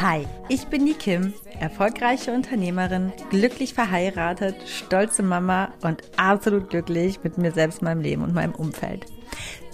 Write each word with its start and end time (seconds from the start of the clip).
Hi, 0.00 0.24
ich 0.48 0.66
bin 0.68 0.86
die 0.86 0.94
Kim, 0.94 1.34
erfolgreiche 1.58 2.32
Unternehmerin, 2.32 3.12
glücklich 3.30 3.74
verheiratet, 3.74 4.54
stolze 4.68 5.24
Mama 5.24 5.72
und 5.82 6.02
absolut 6.16 6.70
glücklich 6.70 7.24
mit 7.24 7.38
mir 7.38 7.50
selbst, 7.50 7.82
meinem 7.82 8.00
Leben 8.00 8.22
und 8.22 8.34
meinem 8.34 8.54
Umfeld. 8.54 9.06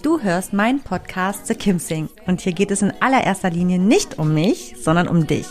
Du 0.05 0.21
hörst 0.21 0.53
meinen 0.53 0.81
Podcast 0.81 1.47
The 1.47 1.55
Kim 1.55 1.79
Sing 1.79 2.09
und 2.27 2.39
hier 2.39 2.53
geht 2.53 2.69
es 2.69 2.83
in 2.83 2.93
allererster 2.99 3.49
Linie 3.49 3.79
nicht 3.79 4.19
um 4.19 4.35
mich, 4.35 4.75
sondern 4.79 5.07
um 5.07 5.25
dich. 5.25 5.47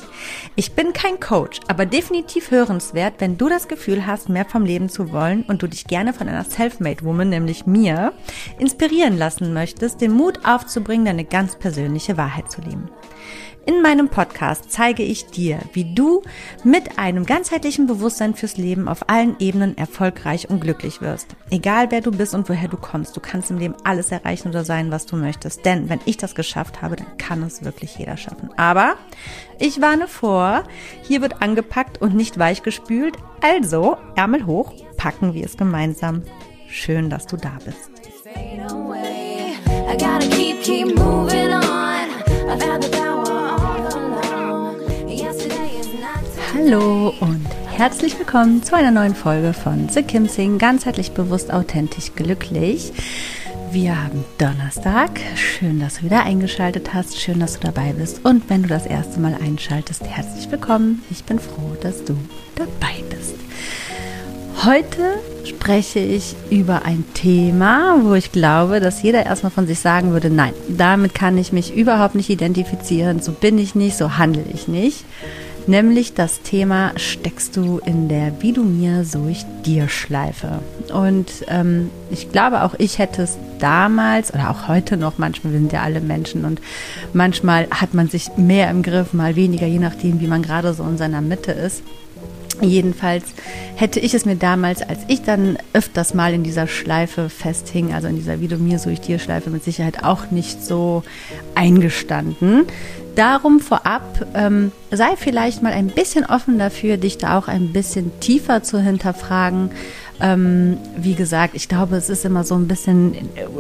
Ich 0.54 0.74
bin 0.74 0.92
kein 0.92 1.18
Coach, 1.18 1.58
aber 1.66 1.86
definitiv 1.86 2.52
hörenswert, 2.52 3.14
wenn 3.18 3.36
du 3.36 3.48
das 3.48 3.66
Gefühl 3.66 4.06
hast, 4.06 4.28
mehr 4.28 4.44
vom 4.44 4.64
Leben 4.64 4.88
zu 4.88 5.10
wollen 5.10 5.42
und 5.42 5.64
du 5.64 5.66
dich 5.66 5.88
gerne 5.88 6.12
von 6.12 6.28
einer 6.28 6.44
Selfmade 6.44 7.04
Woman, 7.04 7.30
nämlich 7.30 7.66
mir, 7.66 8.12
inspirieren 8.60 9.18
lassen 9.18 9.52
möchtest, 9.54 10.00
den 10.00 10.12
Mut 10.12 10.46
aufzubringen, 10.46 11.06
deine 11.06 11.24
ganz 11.24 11.58
persönliche 11.58 12.16
Wahrheit 12.16 12.48
zu 12.48 12.60
leben. 12.60 12.88
In 13.66 13.80
meinem 13.80 14.10
Podcast 14.10 14.70
zeige 14.70 15.02
ich 15.02 15.24
dir, 15.26 15.58
wie 15.72 15.94
du 15.94 16.22
mit 16.64 16.98
einem 16.98 17.24
ganzheitlichen 17.24 17.86
Bewusstsein 17.86 18.34
fürs 18.34 18.58
Leben 18.58 18.88
auf 18.88 19.08
allen 19.08 19.36
Ebenen 19.38 19.78
erfolgreich 19.78 20.50
und 20.50 20.60
glücklich 20.60 21.00
wirst. 21.00 21.28
Egal 21.50 21.90
wer 21.90 22.02
du 22.02 22.10
bist 22.10 22.34
und 22.34 22.46
woher 22.50 22.68
du 22.68 22.76
kommst, 22.76 23.16
du 23.16 23.20
kannst 23.20 23.50
im 23.50 23.56
Leben 23.56 23.74
alles 23.82 24.12
erreichen 24.12 24.43
oder 24.46 24.64
sein, 24.64 24.90
was 24.90 25.06
du 25.06 25.16
möchtest. 25.16 25.64
Denn 25.64 25.88
wenn 25.88 26.00
ich 26.04 26.16
das 26.16 26.34
geschafft 26.34 26.82
habe, 26.82 26.96
dann 26.96 27.16
kann 27.18 27.42
es 27.42 27.64
wirklich 27.64 27.96
jeder 27.96 28.16
schaffen. 28.16 28.50
Aber 28.56 28.94
ich 29.58 29.80
warne 29.80 30.08
vor, 30.08 30.64
hier 31.02 31.22
wird 31.22 31.42
angepackt 31.42 32.00
und 32.00 32.14
nicht 32.14 32.38
weichgespült. 32.38 33.16
Also 33.40 33.96
Ärmel 34.16 34.46
hoch, 34.46 34.72
packen 34.96 35.34
wir 35.34 35.44
es 35.44 35.56
gemeinsam. 35.56 36.22
Schön, 36.68 37.10
dass 37.10 37.26
du 37.26 37.36
da 37.36 37.58
bist. 37.64 37.90
Hallo 46.54 47.12
und 47.20 47.46
herzlich 47.70 48.18
willkommen 48.18 48.62
zu 48.62 48.74
einer 48.74 48.90
neuen 48.90 49.14
Folge 49.14 49.52
von 49.52 49.88
The 49.88 50.02
Kim 50.02 50.28
Sing, 50.28 50.58
ganzheitlich 50.58 51.12
bewusst, 51.12 51.52
authentisch, 51.52 52.14
glücklich. 52.14 52.92
Wir 53.74 54.00
haben 54.00 54.24
Donnerstag. 54.38 55.10
Schön, 55.34 55.80
dass 55.80 55.96
du 55.96 56.04
wieder 56.04 56.22
eingeschaltet 56.22 56.94
hast. 56.94 57.20
Schön, 57.20 57.40
dass 57.40 57.58
du 57.58 57.66
dabei 57.66 57.92
bist. 57.92 58.24
Und 58.24 58.48
wenn 58.48 58.62
du 58.62 58.68
das 58.68 58.86
erste 58.86 59.18
Mal 59.18 59.34
einschaltest, 59.34 60.04
herzlich 60.04 60.48
willkommen. 60.52 61.02
Ich 61.10 61.24
bin 61.24 61.40
froh, 61.40 61.76
dass 61.80 62.04
du 62.04 62.16
dabei 62.54 63.02
bist. 63.10 63.34
Heute 64.64 65.16
spreche 65.44 65.98
ich 65.98 66.36
über 66.50 66.84
ein 66.84 67.04
Thema, 67.14 67.98
wo 68.04 68.14
ich 68.14 68.30
glaube, 68.30 68.78
dass 68.78 69.02
jeder 69.02 69.26
erstmal 69.26 69.50
von 69.50 69.66
sich 69.66 69.80
sagen 69.80 70.12
würde, 70.12 70.30
nein, 70.30 70.52
damit 70.68 71.12
kann 71.12 71.36
ich 71.36 71.52
mich 71.52 71.74
überhaupt 71.74 72.14
nicht 72.14 72.30
identifizieren, 72.30 73.20
so 73.20 73.32
bin 73.32 73.58
ich 73.58 73.74
nicht, 73.74 73.96
so 73.96 74.18
handle 74.18 74.44
ich 74.54 74.68
nicht 74.68 75.04
nämlich 75.68 76.14
das 76.14 76.42
Thema 76.42 76.92
steckst 76.96 77.56
du 77.56 77.78
in 77.84 78.08
der 78.08 78.42
Wie 78.42 78.52
du 78.52 78.64
mir, 78.64 79.04
so 79.04 79.26
ich 79.28 79.44
dir 79.64 79.88
Schleife. 79.88 80.60
Und 80.92 81.30
ähm, 81.48 81.90
ich 82.10 82.30
glaube, 82.30 82.62
auch 82.62 82.74
ich 82.78 82.98
hätte 82.98 83.22
es 83.22 83.38
damals 83.58 84.32
oder 84.32 84.50
auch 84.50 84.68
heute 84.68 84.96
noch, 84.96 85.18
manchmal 85.18 85.52
wir 85.52 85.60
sind 85.60 85.72
ja 85.72 85.82
alle 85.82 86.00
Menschen 86.00 86.44
und 86.44 86.60
manchmal 87.12 87.66
hat 87.70 87.94
man 87.94 88.08
sich 88.08 88.36
mehr 88.36 88.70
im 88.70 88.82
Griff, 88.82 89.12
mal 89.12 89.36
weniger, 89.36 89.66
je 89.66 89.78
nachdem, 89.78 90.20
wie 90.20 90.26
man 90.26 90.42
gerade 90.42 90.74
so 90.74 90.82
in 90.84 90.98
seiner 90.98 91.20
Mitte 91.20 91.52
ist. 91.52 91.82
Jedenfalls 92.60 93.24
hätte 93.74 93.98
ich 93.98 94.14
es 94.14 94.24
mir 94.24 94.36
damals, 94.36 94.80
als 94.82 95.00
ich 95.08 95.22
dann 95.22 95.58
öfters 95.72 96.14
mal 96.14 96.32
in 96.32 96.44
dieser 96.44 96.68
Schleife 96.68 97.28
festhing, 97.28 97.92
also 97.92 98.06
in 98.06 98.16
dieser 98.16 98.40
Wie 98.40 98.48
du 98.48 98.56
mir, 98.56 98.78
so 98.78 98.90
ich 98.90 99.00
dir 99.00 99.18
Schleife, 99.18 99.50
mit 99.50 99.64
Sicherheit 99.64 100.04
auch 100.04 100.30
nicht 100.30 100.64
so 100.64 101.02
eingestanden. 101.56 102.66
Darum 103.14 103.60
vorab, 103.60 104.26
ähm, 104.34 104.72
sei 104.90 105.16
vielleicht 105.16 105.62
mal 105.62 105.72
ein 105.72 105.88
bisschen 105.88 106.26
offen 106.26 106.58
dafür, 106.58 106.96
dich 106.96 107.18
da 107.18 107.38
auch 107.38 107.48
ein 107.48 107.72
bisschen 107.72 108.18
tiefer 108.20 108.62
zu 108.62 108.80
hinterfragen. 108.80 109.70
Ähm, 110.20 110.78
wie 110.96 111.14
gesagt, 111.14 111.54
ich 111.54 111.68
glaube, 111.68 111.96
es 111.96 112.08
ist 112.08 112.24
immer 112.24 112.44
so 112.44 112.54
ein 112.54 112.68
bisschen, 112.68 113.14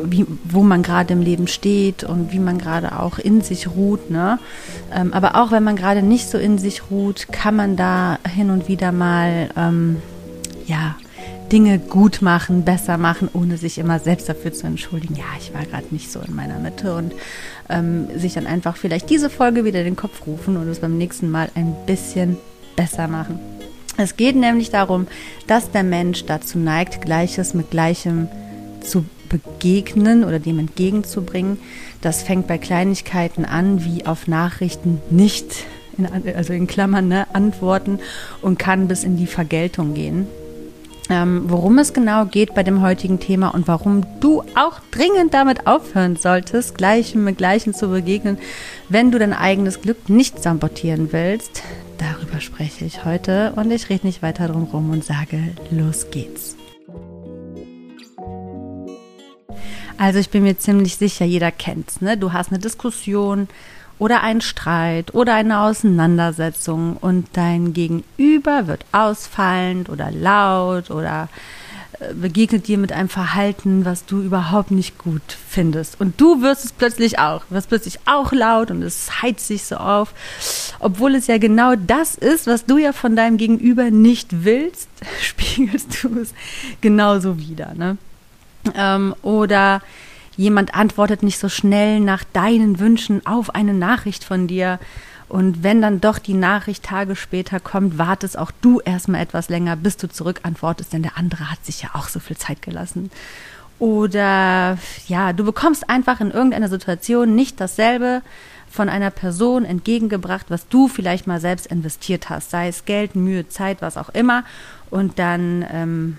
wie, 0.04 0.26
wo 0.44 0.62
man 0.62 0.82
gerade 0.82 1.12
im 1.12 1.20
Leben 1.20 1.46
steht 1.46 2.04
und 2.04 2.32
wie 2.32 2.38
man 2.38 2.58
gerade 2.58 2.98
auch 2.98 3.18
in 3.18 3.42
sich 3.42 3.68
ruht. 3.68 4.10
Ne? 4.10 4.38
Ähm, 4.92 5.12
aber 5.12 5.36
auch 5.36 5.50
wenn 5.50 5.64
man 5.64 5.76
gerade 5.76 6.02
nicht 6.02 6.28
so 6.28 6.38
in 6.38 6.58
sich 6.58 6.90
ruht, 6.90 7.28
kann 7.32 7.56
man 7.56 7.76
da 7.76 8.18
hin 8.28 8.50
und 8.50 8.68
wieder 8.68 8.92
mal, 8.92 9.50
ähm, 9.56 9.96
ja, 10.66 10.96
Dinge 11.54 11.78
gut 11.78 12.20
machen, 12.20 12.64
besser 12.64 12.98
machen, 12.98 13.28
ohne 13.32 13.58
sich 13.58 13.78
immer 13.78 14.00
selbst 14.00 14.28
dafür 14.28 14.52
zu 14.52 14.66
entschuldigen. 14.66 15.14
Ja, 15.14 15.22
ich 15.38 15.54
war 15.54 15.64
gerade 15.64 15.86
nicht 15.92 16.10
so 16.10 16.18
in 16.18 16.34
meiner 16.34 16.58
Mitte 16.58 16.96
und 16.96 17.14
ähm, 17.70 18.08
sich 18.18 18.34
dann 18.34 18.48
einfach 18.48 18.76
vielleicht 18.76 19.08
diese 19.08 19.30
Folge 19.30 19.64
wieder 19.64 19.78
in 19.78 19.84
den 19.84 19.94
Kopf 19.94 20.26
rufen 20.26 20.56
und 20.56 20.66
es 20.66 20.80
beim 20.80 20.98
nächsten 20.98 21.30
Mal 21.30 21.48
ein 21.54 21.76
bisschen 21.86 22.38
besser 22.74 23.06
machen. 23.06 23.38
Es 23.96 24.16
geht 24.16 24.34
nämlich 24.34 24.70
darum, 24.70 25.06
dass 25.46 25.70
der 25.70 25.84
Mensch 25.84 26.24
dazu 26.24 26.58
neigt, 26.58 27.00
Gleiches 27.00 27.54
mit 27.54 27.70
Gleichem 27.70 28.26
zu 28.80 29.04
begegnen 29.28 30.24
oder 30.24 30.40
dem 30.40 30.58
entgegenzubringen. 30.58 31.58
Das 32.00 32.24
fängt 32.24 32.48
bei 32.48 32.58
Kleinigkeiten 32.58 33.44
an, 33.44 33.84
wie 33.84 34.06
auf 34.06 34.26
Nachrichten 34.26 35.00
nicht, 35.08 35.66
in, 35.96 36.08
also 36.34 36.52
in 36.52 36.66
Klammern, 36.66 37.06
ne, 37.06 37.28
antworten 37.32 38.00
und 38.42 38.58
kann 38.58 38.88
bis 38.88 39.04
in 39.04 39.16
die 39.16 39.28
Vergeltung 39.28 39.94
gehen 39.94 40.26
ähm, 41.10 41.44
worum 41.48 41.78
es 41.78 41.92
genau 41.92 42.24
geht 42.24 42.54
bei 42.54 42.62
dem 42.62 42.80
heutigen 42.80 43.20
Thema 43.20 43.48
und 43.48 43.68
warum 43.68 44.06
du 44.20 44.42
auch 44.54 44.80
dringend 44.90 45.34
damit 45.34 45.66
aufhören 45.66 46.16
solltest, 46.16 46.78
Gleichem 46.78 47.24
mit 47.24 47.38
Gleichen 47.38 47.74
zu 47.74 47.88
begegnen, 47.88 48.38
wenn 48.88 49.10
du 49.10 49.18
dein 49.18 49.34
eigenes 49.34 49.82
Glück 49.82 50.08
nicht 50.08 50.42
sabotieren 50.42 51.12
willst. 51.12 51.62
Darüber 51.98 52.40
spreche 52.40 52.84
ich 52.84 53.04
heute 53.04 53.52
und 53.56 53.70
ich 53.70 53.90
rede 53.90 54.06
nicht 54.06 54.22
weiter 54.22 54.48
drum 54.48 54.64
rum 54.64 54.90
und 54.90 55.04
sage, 55.04 55.38
los 55.70 56.06
geht's. 56.10 56.56
Also 59.96 60.18
ich 60.18 60.30
bin 60.30 60.42
mir 60.42 60.58
ziemlich 60.58 60.96
sicher, 60.96 61.24
jeder 61.24 61.52
kennt's, 61.52 62.00
ne? 62.00 62.16
Du 62.16 62.32
hast 62.32 62.50
eine 62.50 62.58
Diskussion 62.58 63.48
oder 63.98 64.22
ein 64.22 64.40
Streit 64.40 65.14
oder 65.14 65.34
eine 65.34 65.60
Auseinandersetzung 65.60 66.96
und 66.96 67.28
dein 67.34 67.72
Gegenüber 67.72 68.66
wird 68.66 68.84
ausfallend 68.92 69.88
oder 69.88 70.10
laut 70.10 70.90
oder 70.90 71.28
äh, 72.00 72.14
begegnet 72.14 72.66
dir 72.66 72.78
mit 72.78 72.92
einem 72.92 73.08
Verhalten, 73.08 73.84
was 73.84 74.04
du 74.04 74.20
überhaupt 74.20 74.70
nicht 74.70 74.98
gut 74.98 75.22
findest. 75.48 76.00
Und 76.00 76.20
du 76.20 76.42
wirst 76.42 76.64
es 76.64 76.72
plötzlich 76.72 77.18
auch, 77.18 77.42
wirst 77.50 77.68
plötzlich 77.68 77.98
auch 78.06 78.32
laut 78.32 78.70
und 78.70 78.82
es 78.82 79.22
heizt 79.22 79.46
sich 79.46 79.64
so 79.64 79.76
auf, 79.76 80.12
obwohl 80.80 81.14
es 81.14 81.26
ja 81.26 81.38
genau 81.38 81.74
das 81.76 82.14
ist, 82.16 82.46
was 82.46 82.66
du 82.66 82.78
ja 82.78 82.92
von 82.92 83.16
deinem 83.16 83.36
Gegenüber 83.36 83.90
nicht 83.90 84.44
willst, 84.44 84.88
spiegelst 85.20 86.02
du 86.02 86.20
es 86.20 86.34
genauso 86.80 87.38
wieder. 87.38 87.74
Ne? 87.74 87.96
Ähm, 88.74 89.14
oder 89.22 89.82
jemand 90.36 90.74
antwortet 90.74 91.22
nicht 91.22 91.38
so 91.38 91.48
schnell 91.48 92.00
nach 92.00 92.24
deinen 92.32 92.78
Wünschen 92.78 93.24
auf 93.26 93.54
eine 93.54 93.74
Nachricht 93.74 94.24
von 94.24 94.46
dir. 94.46 94.78
Und 95.28 95.62
wenn 95.62 95.80
dann 95.80 96.00
doch 96.00 96.18
die 96.18 96.34
Nachricht 96.34 96.84
Tage 96.84 97.16
später 97.16 97.58
kommt, 97.60 97.98
wartest 97.98 98.38
auch 98.38 98.50
du 98.60 98.80
erstmal 98.80 99.22
etwas 99.22 99.48
länger, 99.48 99.76
bis 99.76 99.96
du 99.96 100.08
zurückantwortest, 100.08 100.92
denn 100.92 101.02
der 101.02 101.16
andere 101.16 101.50
hat 101.50 101.64
sich 101.64 101.82
ja 101.82 101.90
auch 101.94 102.08
so 102.08 102.20
viel 102.20 102.36
Zeit 102.36 102.62
gelassen. 102.62 103.10
Oder 103.78 104.78
ja, 105.08 105.32
du 105.32 105.44
bekommst 105.44 105.88
einfach 105.90 106.20
in 106.20 106.30
irgendeiner 106.30 106.68
Situation 106.68 107.34
nicht 107.34 107.60
dasselbe 107.60 108.22
von 108.70 108.88
einer 108.88 109.10
Person 109.10 109.64
entgegengebracht, 109.64 110.46
was 110.48 110.68
du 110.68 110.88
vielleicht 110.88 111.26
mal 111.26 111.40
selbst 111.40 111.66
investiert 111.66 112.28
hast, 112.28 112.50
sei 112.50 112.68
es 112.68 112.84
Geld, 112.84 113.14
Mühe, 113.14 113.48
Zeit, 113.48 113.82
was 113.82 113.96
auch 113.96 114.08
immer. 114.10 114.44
Und 114.90 115.18
dann 115.18 115.64
ähm, 115.70 116.18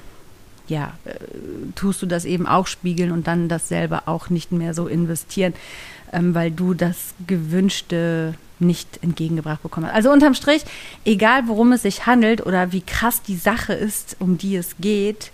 ja, 0.67 0.93
äh, 1.05 1.13
tust 1.75 2.01
du 2.01 2.05
das 2.05 2.25
eben 2.25 2.47
auch 2.47 2.67
spiegeln 2.67 3.11
und 3.11 3.27
dann 3.27 3.49
dasselbe 3.49 4.07
auch 4.07 4.29
nicht 4.29 4.51
mehr 4.51 4.73
so 4.73 4.87
investieren, 4.87 5.53
ähm, 6.11 6.35
weil 6.35 6.51
du 6.51 6.73
das 6.73 7.13
Gewünschte 7.27 8.35
nicht 8.59 9.03
entgegengebracht 9.03 9.61
bekommen 9.63 9.87
hast. 9.87 9.95
Also 9.95 10.11
unterm 10.11 10.33
Strich, 10.33 10.63
egal 11.03 11.47
worum 11.47 11.73
es 11.73 11.81
sich 11.81 12.05
handelt 12.05 12.45
oder 12.45 12.71
wie 12.71 12.81
krass 12.81 13.21
die 13.21 13.35
Sache 13.35 13.73
ist, 13.73 14.15
um 14.19 14.37
die 14.37 14.55
es 14.55 14.75
geht, 14.79 15.31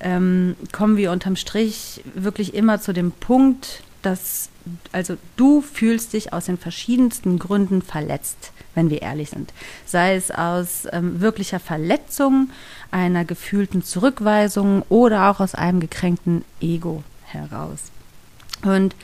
ähm, 0.00 0.56
kommen 0.72 0.96
wir 0.96 1.12
unterm 1.12 1.36
Strich 1.36 2.02
wirklich 2.14 2.54
immer 2.54 2.80
zu 2.80 2.92
dem 2.92 3.12
Punkt, 3.12 3.82
dass 4.02 4.50
also 4.92 5.16
du 5.36 5.60
fühlst 5.60 6.12
dich 6.12 6.32
aus 6.32 6.46
den 6.46 6.58
verschiedensten 6.58 7.38
Gründen 7.38 7.82
verletzt, 7.82 8.52
wenn 8.74 8.90
wir 8.90 9.02
ehrlich 9.02 9.30
sind. 9.30 9.52
Sei 9.84 10.14
es 10.14 10.30
aus 10.30 10.86
ähm, 10.92 11.20
wirklicher 11.20 11.60
Verletzung, 11.60 12.50
einer 12.90 13.24
gefühlten 13.24 13.82
Zurückweisung 13.82 14.82
oder 14.88 15.30
auch 15.30 15.40
aus 15.40 15.54
einem 15.54 15.80
gekränkten 15.80 16.44
Ego 16.60 17.02
heraus. 17.24 17.80
Und 18.62 18.94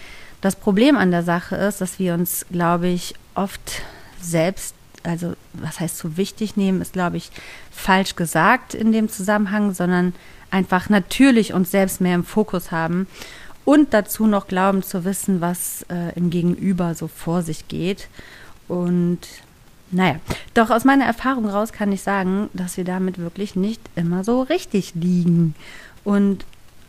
das 0.40 0.56
Problem 0.56 0.96
an 0.96 1.10
der 1.10 1.22
Sache 1.22 1.56
ist, 1.56 1.80
dass 1.80 1.98
wir 1.98 2.14
uns, 2.14 2.46
glaube 2.50 2.88
ich, 2.88 3.14
oft 3.34 3.82
selbst, 4.20 4.74
also 5.02 5.34
was 5.52 5.80
heißt 5.80 5.98
so 5.98 6.16
wichtig 6.16 6.56
nehmen, 6.56 6.80
ist, 6.80 6.94
glaube 6.94 7.18
ich, 7.18 7.30
falsch 7.70 8.16
gesagt 8.16 8.74
in 8.74 8.92
dem 8.92 9.08
Zusammenhang, 9.10 9.74
sondern 9.74 10.14
einfach 10.50 10.88
natürlich 10.88 11.52
uns 11.52 11.70
selbst 11.70 12.00
mehr 12.00 12.14
im 12.14 12.24
Fokus 12.24 12.72
haben 12.72 13.06
und 13.70 13.94
dazu 13.94 14.26
noch 14.26 14.48
glauben 14.48 14.82
zu 14.82 15.04
wissen, 15.04 15.40
was 15.40 15.86
äh, 15.90 16.12
im 16.16 16.30
Gegenüber 16.30 16.96
so 16.96 17.06
vor 17.06 17.42
sich 17.42 17.68
geht. 17.68 18.08
Und 18.66 19.20
naja, 19.92 20.16
doch 20.54 20.70
aus 20.70 20.84
meiner 20.84 21.04
Erfahrung 21.04 21.48
raus 21.48 21.70
kann 21.70 21.92
ich 21.92 22.02
sagen, 22.02 22.50
dass 22.52 22.76
wir 22.76 22.82
damit 22.82 23.18
wirklich 23.18 23.54
nicht 23.54 23.80
immer 23.94 24.24
so 24.24 24.42
richtig 24.42 24.96
liegen. 24.96 25.54
Und 26.02 26.44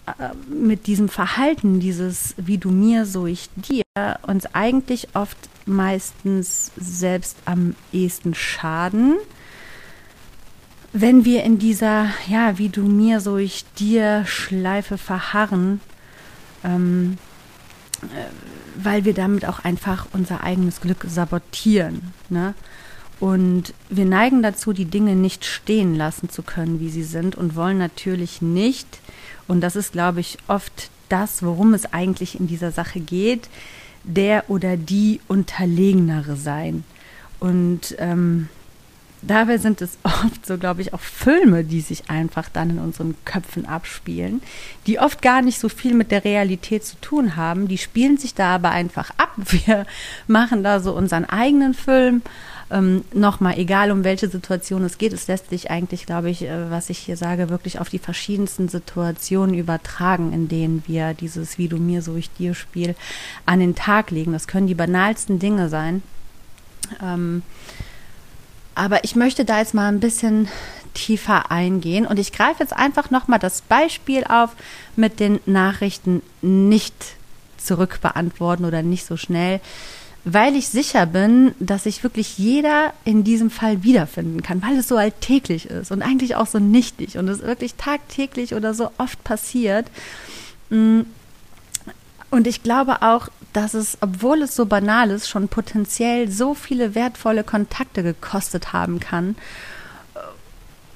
äh, 0.07 0.33
mit 0.51 0.87
diesem 0.87 1.07
Verhalten, 1.07 1.79
dieses 1.79 2.33
wie 2.37 2.57
du 2.57 2.71
mir, 2.71 3.05
so 3.05 3.27
ich 3.27 3.51
dir, 3.57 3.83
uns 4.23 4.47
eigentlich 4.55 5.09
oft 5.13 5.37
meistens 5.67 6.71
selbst 6.77 7.37
am 7.45 7.75
ehesten 7.93 8.33
schaden, 8.33 9.17
wenn 10.93 11.25
wir 11.25 11.43
in 11.43 11.59
dieser, 11.59 12.07
ja, 12.27 12.57
wie 12.57 12.69
du 12.69 12.81
mir, 12.81 13.19
so 13.19 13.37
ich 13.37 13.65
dir 13.77 14.25
Schleife 14.25 14.97
verharren, 14.97 15.79
ähm, 16.63 17.17
äh, 18.03 18.83
weil 18.83 19.05
wir 19.05 19.13
damit 19.13 19.45
auch 19.45 19.59
einfach 19.59 20.07
unser 20.13 20.43
eigenes 20.43 20.81
Glück 20.81 21.05
sabotieren. 21.07 22.13
Ne? 22.29 22.53
Und 23.19 23.73
wir 23.89 24.05
neigen 24.05 24.41
dazu, 24.41 24.73
die 24.73 24.85
Dinge 24.85 25.15
nicht 25.15 25.45
stehen 25.45 25.95
lassen 25.95 26.29
zu 26.29 26.41
können, 26.41 26.79
wie 26.79 26.89
sie 26.89 27.03
sind 27.03 27.35
und 27.35 27.55
wollen 27.55 27.77
natürlich 27.77 28.41
nicht, 28.41 28.99
und 29.47 29.61
das 29.61 29.75
ist, 29.75 29.91
glaube 29.91 30.21
ich, 30.21 30.37
oft 30.47 30.89
das, 31.09 31.43
worum 31.43 31.73
es 31.73 31.93
eigentlich 31.93 32.39
in 32.39 32.47
dieser 32.47 32.71
Sache 32.71 32.99
geht, 32.99 33.49
der 34.03 34.49
oder 34.49 34.77
die 34.77 35.19
Unterlegenere 35.27 36.35
sein. 36.35 36.83
Und 37.39 37.95
ähm, 37.99 38.49
dabei 39.21 39.57
sind 39.57 39.81
es 39.81 39.97
oft 40.03 40.45
so, 40.45 40.57
glaube 40.57 40.81
ich, 40.81 40.93
auch 40.93 40.99
Filme, 40.99 41.63
die 41.63 41.81
sich 41.81 42.09
einfach 42.09 42.49
dann 42.49 42.71
in 42.71 42.79
unseren 42.79 43.15
Köpfen 43.25 43.65
abspielen, 43.65 44.41
die 44.87 44.99
oft 44.99 45.21
gar 45.21 45.41
nicht 45.41 45.59
so 45.59 45.69
viel 45.69 45.93
mit 45.93 46.11
der 46.11 46.23
Realität 46.23 46.85
zu 46.85 46.95
tun 47.01 47.35
haben. 47.35 47.67
Die 47.67 47.77
spielen 47.77 48.17
sich 48.17 48.33
da 48.33 48.55
aber 48.55 48.71
einfach 48.71 49.11
ab. 49.17 49.31
Wir 49.37 49.85
machen 50.27 50.63
da 50.63 50.79
so 50.79 50.93
unseren 50.93 51.25
eigenen 51.25 51.73
Film 51.73 52.21
ähm, 52.71 53.03
nochmal, 53.13 53.57
egal 53.57 53.91
um 53.91 54.03
welche 54.03 54.29
Situation 54.29 54.83
es 54.85 54.97
geht, 54.97 55.11
es 55.11 55.27
lässt 55.27 55.49
sich 55.49 55.69
eigentlich, 55.69 56.05
glaube 56.05 56.29
ich, 56.29 56.43
äh, 56.43 56.71
was 56.71 56.89
ich 56.89 56.99
hier 56.99 57.17
sage, 57.17 57.49
wirklich 57.49 57.79
auf 57.79 57.89
die 57.89 57.99
verschiedensten 57.99 58.69
Situationen 58.69 59.55
übertragen, 59.55 60.31
in 60.31 60.47
denen 60.47 60.83
wir 60.87 61.13
dieses 61.13 61.57
Wie 61.57 61.67
du 61.67 61.77
mir, 61.77 62.01
so 62.01 62.15
ich 62.15 62.31
dir 62.31 62.55
Spiel 62.55 62.95
an 63.45 63.59
den 63.59 63.75
Tag 63.75 64.09
legen. 64.11 64.31
Das 64.31 64.47
können 64.47 64.67
die 64.67 64.75
banalsten 64.75 65.37
Dinge 65.37 65.67
sein. 65.67 66.01
Ähm, 67.03 67.43
aber 68.81 69.03
ich 69.03 69.15
möchte 69.15 69.45
da 69.45 69.59
jetzt 69.59 69.75
mal 69.75 69.87
ein 69.87 69.99
bisschen 69.99 70.47
tiefer 70.95 71.51
eingehen 71.51 72.07
und 72.07 72.17
ich 72.17 72.33
greife 72.33 72.63
jetzt 72.63 72.73
einfach 72.73 73.11
nochmal 73.11 73.37
das 73.37 73.61
Beispiel 73.61 74.23
auf 74.23 74.49
mit 74.95 75.19
den 75.19 75.39
Nachrichten 75.45 76.23
nicht 76.41 76.95
zurückbeantworten 77.57 78.65
oder 78.65 78.81
nicht 78.81 79.05
so 79.05 79.17
schnell 79.17 79.61
weil 80.23 80.55
ich 80.55 80.67
sicher 80.67 81.05
bin, 81.05 81.55
dass 81.59 81.83
sich 81.83 82.03
wirklich 82.03 82.37
jeder 82.37 82.93
in 83.05 83.23
diesem 83.23 83.49
Fall 83.49 83.83
wiederfinden 83.83 84.43
kann, 84.43 84.61
weil 84.61 84.77
es 84.77 84.87
so 84.87 84.95
alltäglich 84.95 85.65
ist 85.65 85.91
und 85.91 86.03
eigentlich 86.03 86.35
auch 86.35 86.45
so 86.45 86.59
nichtig 86.59 87.17
und 87.17 87.27
es 87.27 87.41
wirklich 87.41 87.73
tagtäglich 87.75 88.53
oder 88.53 88.75
so 88.75 88.91
oft 88.99 89.23
passiert. 89.23 89.87
Mm. 90.69 91.01
Und 92.29 92.45
ich 92.45 92.61
glaube 92.61 93.01
auch, 93.01 93.29
dass 93.53 93.73
es, 93.73 93.97
obwohl 94.01 94.41
es 94.43 94.55
so 94.55 94.65
banal 94.65 95.11
ist, 95.11 95.29
schon 95.29 95.47
potenziell 95.47 96.29
so 96.29 96.53
viele 96.53 96.95
wertvolle 96.95 97.43
Kontakte 97.43 98.03
gekostet 98.03 98.73
haben 98.73 98.99
kann 98.99 99.35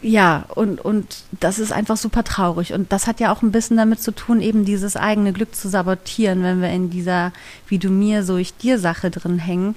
ja, 0.05 0.45
und, 0.53 0.81
und 0.85 1.23
das 1.31 1.57
ist 1.57 1.71
einfach 1.71 1.97
super 1.97 2.23
traurig. 2.23 2.73
Und 2.73 2.91
das 2.91 3.07
hat 3.07 3.19
ja 3.19 3.33
auch 3.33 3.41
ein 3.41 3.51
bisschen 3.51 3.77
damit 3.77 4.01
zu 4.01 4.11
tun, 4.11 4.39
eben 4.39 4.63
dieses 4.63 4.95
eigene 4.95 5.33
Glück 5.33 5.55
zu 5.55 5.67
sabotieren, 5.67 6.43
wenn 6.43 6.61
wir 6.61 6.69
in 6.69 6.91
dieser 6.91 7.31
wie 7.67 7.79
du 7.79 7.89
mir, 7.89 8.23
so 8.23 8.37
ich 8.37 8.55
dir 8.55 8.77
Sache 8.77 9.09
drin 9.09 9.39
hängen 9.39 9.75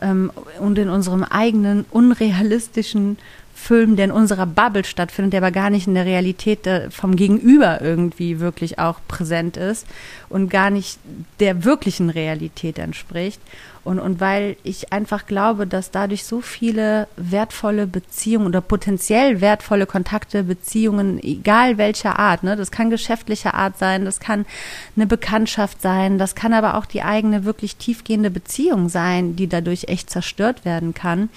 ähm, 0.00 0.32
und 0.58 0.78
in 0.78 0.88
unserem 0.88 1.22
eigenen 1.22 1.84
unrealistischen 1.92 3.18
Film, 3.58 3.96
der 3.96 4.06
in 4.06 4.10
unserer 4.12 4.46
Bubble 4.46 4.84
stattfindet, 4.84 5.32
der 5.34 5.42
aber 5.42 5.50
gar 5.50 5.68
nicht 5.68 5.86
in 5.86 5.94
der 5.94 6.06
Realität 6.06 6.66
äh, 6.66 6.90
vom 6.90 7.16
Gegenüber 7.16 7.82
irgendwie 7.82 8.40
wirklich 8.40 8.78
auch 8.78 9.00
präsent 9.08 9.56
ist 9.56 9.86
und 10.28 10.48
gar 10.48 10.70
nicht 10.70 10.98
der 11.40 11.64
wirklichen 11.64 12.08
Realität 12.08 12.78
entspricht. 12.78 13.40
Und, 13.84 13.98
und 13.98 14.20
weil 14.20 14.56
ich 14.62 14.92
einfach 14.92 15.26
glaube, 15.26 15.66
dass 15.66 15.90
dadurch 15.90 16.24
so 16.24 16.40
viele 16.40 17.08
wertvolle 17.16 17.86
Beziehungen 17.86 18.46
oder 18.46 18.60
potenziell 18.60 19.40
wertvolle 19.40 19.86
Kontakte, 19.86 20.44
Beziehungen, 20.44 21.22
egal 21.22 21.78
welcher 21.78 22.18
Art, 22.18 22.42
ne, 22.42 22.54
das 22.54 22.70
kann 22.70 22.90
geschäftlicher 22.90 23.54
Art 23.54 23.78
sein, 23.78 24.04
das 24.04 24.20
kann 24.20 24.46
eine 24.94 25.06
Bekanntschaft 25.06 25.82
sein, 25.82 26.18
das 26.18 26.34
kann 26.34 26.52
aber 26.52 26.74
auch 26.76 26.86
die 26.86 27.02
eigene 27.02 27.44
wirklich 27.44 27.76
tiefgehende 27.76 28.30
Beziehung 28.30 28.88
sein, 28.88 29.36
die 29.36 29.46
dadurch 29.46 29.84
echt 29.88 30.10
zerstört 30.10 30.64
werden 30.64 30.94
kann, 30.94 31.28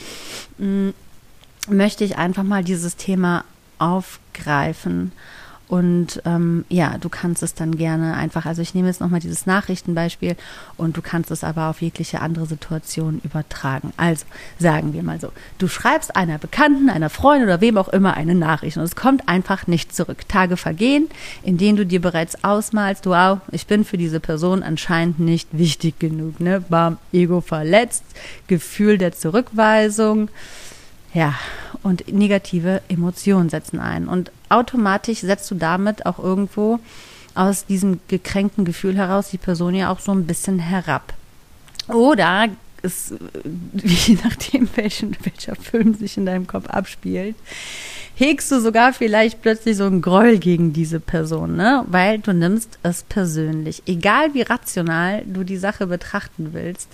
hm, 0.57 0.93
möchte 1.67 2.03
ich 2.03 2.17
einfach 2.17 2.43
mal 2.43 2.63
dieses 2.63 2.95
Thema 2.95 3.43
aufgreifen. 3.79 5.11
Und 5.71 6.21
ähm, 6.25 6.65
ja, 6.67 6.97
du 6.97 7.07
kannst 7.07 7.41
es 7.43 7.53
dann 7.53 7.77
gerne 7.77 8.15
einfach, 8.15 8.45
also 8.45 8.61
ich 8.61 8.75
nehme 8.75 8.89
jetzt 8.89 8.99
nochmal 8.99 9.21
dieses 9.21 9.45
Nachrichtenbeispiel 9.45 10.35
und 10.75 10.97
du 10.97 11.01
kannst 11.01 11.31
es 11.31 11.45
aber 11.45 11.69
auf 11.69 11.81
jegliche 11.81 12.19
andere 12.19 12.45
Situation 12.45 13.21
übertragen. 13.23 13.93
Also 13.95 14.25
sagen 14.59 14.91
wir 14.91 15.01
mal 15.01 15.21
so, 15.21 15.31
du 15.59 15.69
schreibst 15.69 16.17
einer 16.17 16.39
Bekannten, 16.39 16.89
einer 16.89 17.09
Freundin 17.09 17.47
oder 17.47 17.61
wem 17.61 17.77
auch 17.77 17.87
immer 17.87 18.15
eine 18.15 18.35
Nachricht 18.35 18.75
und 18.75 18.83
es 18.83 18.97
kommt 18.97 19.29
einfach 19.29 19.65
nicht 19.65 19.95
zurück. 19.95 20.27
Tage 20.27 20.57
vergehen, 20.57 21.07
in 21.41 21.57
denen 21.57 21.77
du 21.77 21.85
dir 21.85 22.01
bereits 22.01 22.43
ausmalst, 22.43 23.05
wow, 23.05 23.39
ich 23.53 23.65
bin 23.65 23.85
für 23.85 23.97
diese 23.97 24.19
Person 24.19 24.63
anscheinend 24.63 25.21
nicht 25.21 25.47
wichtig 25.53 25.99
genug. 25.99 26.41
Ne? 26.41 26.59
Bam, 26.67 26.97
Ego 27.13 27.39
verletzt, 27.39 28.03
Gefühl 28.47 28.97
der 28.97 29.13
Zurückweisung. 29.13 30.27
Ja, 31.13 31.35
und 31.83 32.11
negative 32.11 32.81
Emotionen 32.87 33.49
setzen 33.49 33.79
ein. 33.79 34.07
Und 34.07 34.31
automatisch 34.49 35.19
setzt 35.19 35.49
du 35.51 35.55
damit 35.55 36.05
auch 36.05 36.19
irgendwo 36.19 36.79
aus 37.35 37.65
diesem 37.65 37.99
gekränkten 38.07 38.65
Gefühl 38.65 38.95
heraus 38.97 39.29
die 39.29 39.37
Person 39.37 39.75
ja 39.75 39.91
auch 39.91 39.99
so 39.99 40.11
ein 40.11 40.25
bisschen 40.25 40.59
herab. 40.59 41.13
Oder 41.87 42.49
ist, 42.81 43.13
je 43.73 44.17
nachdem, 44.23 44.69
welchen, 44.75 45.15
welcher 45.23 45.55
Film 45.55 45.93
sich 45.93 46.17
in 46.17 46.25
deinem 46.25 46.47
Kopf 46.47 46.67
abspielt, 46.67 47.35
hegst 48.15 48.51
du 48.51 48.59
sogar 48.59 48.93
vielleicht 48.93 49.41
plötzlich 49.41 49.77
so 49.77 49.85
einen 49.85 50.01
Groll 50.01 50.37
gegen 50.37 50.73
diese 50.73 50.99
Person, 50.99 51.55
ne? 51.55 51.85
Weil 51.87 52.19
du 52.19 52.33
nimmst 52.33 52.79
es 52.83 53.03
persönlich. 53.03 53.83
Egal 53.85 54.33
wie 54.33 54.41
rational 54.41 55.23
du 55.25 55.43
die 55.43 55.57
Sache 55.57 55.87
betrachten 55.87 56.49
willst, 56.53 56.89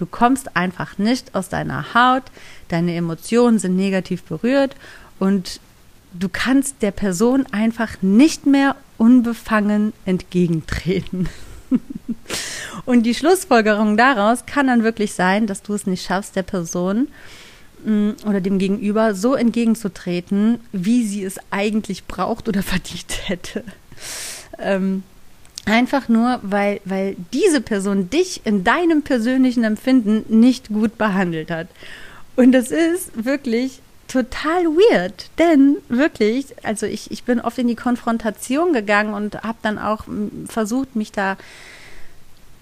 Du 0.00 0.06
kommst 0.06 0.56
einfach 0.56 0.96
nicht 0.96 1.34
aus 1.34 1.50
deiner 1.50 1.92
Haut, 1.92 2.22
deine 2.68 2.94
Emotionen 2.94 3.58
sind 3.58 3.76
negativ 3.76 4.22
berührt 4.22 4.74
und 5.18 5.60
du 6.18 6.30
kannst 6.30 6.80
der 6.80 6.90
Person 6.90 7.44
einfach 7.52 8.00
nicht 8.00 8.46
mehr 8.46 8.76
unbefangen 8.96 9.92
entgegentreten. 10.06 11.28
und 12.86 13.02
die 13.02 13.14
Schlussfolgerung 13.14 13.98
daraus 13.98 14.46
kann 14.46 14.68
dann 14.68 14.84
wirklich 14.84 15.12
sein, 15.12 15.46
dass 15.46 15.60
du 15.60 15.74
es 15.74 15.86
nicht 15.86 16.02
schaffst, 16.02 16.34
der 16.34 16.44
Person 16.44 17.08
mm, 17.84 18.12
oder 18.24 18.40
dem 18.40 18.58
Gegenüber 18.58 19.14
so 19.14 19.34
entgegenzutreten, 19.34 20.60
wie 20.72 21.06
sie 21.06 21.24
es 21.24 21.36
eigentlich 21.50 22.06
braucht 22.06 22.48
oder 22.48 22.62
verdient 22.62 23.28
hätte. 23.28 23.64
Ähm, 24.58 25.02
Einfach 25.70 26.08
nur, 26.08 26.40
weil, 26.42 26.80
weil 26.84 27.16
diese 27.32 27.60
Person 27.60 28.10
dich 28.10 28.42
in 28.44 28.64
deinem 28.64 29.02
persönlichen 29.02 29.64
Empfinden 29.64 30.24
nicht 30.40 30.68
gut 30.68 30.98
behandelt 30.98 31.50
hat. 31.50 31.68
Und 32.36 32.52
das 32.52 32.70
ist 32.70 33.24
wirklich 33.24 33.80
total 34.08 34.64
weird, 34.64 35.30
denn 35.38 35.76
wirklich, 35.88 36.46
also 36.64 36.86
ich, 36.86 37.10
ich 37.12 37.22
bin 37.22 37.40
oft 37.40 37.58
in 37.58 37.68
die 37.68 37.76
Konfrontation 37.76 38.72
gegangen 38.72 39.14
und 39.14 39.42
habe 39.42 39.58
dann 39.62 39.78
auch 39.78 40.04
versucht, 40.48 40.96
mich 40.96 41.12
da 41.12 41.36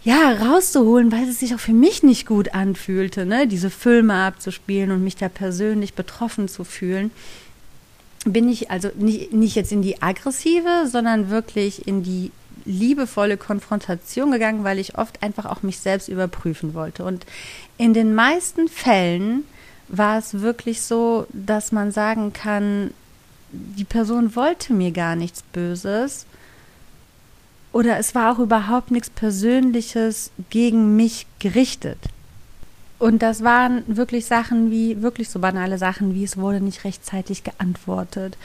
ja 0.04 0.32
rauszuholen, 0.32 1.10
weil 1.10 1.28
es 1.28 1.40
sich 1.40 1.54
auch 1.54 1.60
für 1.60 1.72
mich 1.72 2.02
nicht 2.02 2.26
gut 2.26 2.54
anfühlte, 2.54 3.24
ne, 3.24 3.46
diese 3.46 3.70
Filme 3.70 4.14
abzuspielen 4.14 4.90
und 4.90 5.02
mich 5.02 5.16
da 5.16 5.28
persönlich 5.28 5.94
betroffen 5.94 6.48
zu 6.48 6.64
fühlen. 6.64 7.10
Bin 8.24 8.48
ich 8.48 8.70
also 8.70 8.90
nicht, 8.96 9.32
nicht 9.32 9.54
jetzt 9.54 9.72
in 9.72 9.80
die 9.80 10.02
aggressive, 10.02 10.86
sondern 10.86 11.30
wirklich 11.30 11.86
in 11.86 12.02
die 12.02 12.30
liebevolle 12.68 13.36
Konfrontation 13.36 14.30
gegangen, 14.30 14.62
weil 14.62 14.78
ich 14.78 14.98
oft 14.98 15.22
einfach 15.22 15.46
auch 15.46 15.62
mich 15.62 15.80
selbst 15.80 16.08
überprüfen 16.08 16.74
wollte. 16.74 17.04
Und 17.04 17.24
in 17.78 17.94
den 17.94 18.14
meisten 18.14 18.68
Fällen 18.68 19.44
war 19.88 20.18
es 20.18 20.40
wirklich 20.40 20.82
so, 20.82 21.26
dass 21.32 21.72
man 21.72 21.90
sagen 21.90 22.32
kann, 22.32 22.92
die 23.50 23.84
Person 23.84 24.36
wollte 24.36 24.74
mir 24.74 24.92
gar 24.92 25.16
nichts 25.16 25.42
Böses 25.42 26.26
oder 27.72 27.98
es 27.98 28.14
war 28.14 28.32
auch 28.32 28.38
überhaupt 28.38 28.90
nichts 28.90 29.08
Persönliches 29.08 30.30
gegen 30.50 30.96
mich 30.96 31.26
gerichtet. 31.38 31.98
Und 32.98 33.22
das 33.22 33.42
waren 33.44 33.84
wirklich 33.86 34.26
Sachen 34.26 34.70
wie, 34.70 35.00
wirklich 35.00 35.30
so 35.30 35.38
banale 35.38 35.78
Sachen 35.78 36.14
wie, 36.14 36.24
es 36.24 36.36
wurde 36.36 36.60
nicht 36.60 36.84
rechtzeitig 36.84 37.44
geantwortet 37.44 38.36